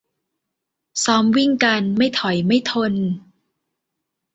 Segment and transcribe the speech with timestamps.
[1.03, 2.93] ซ้อมวิ่งกัน ไม่ถอยไม่ทน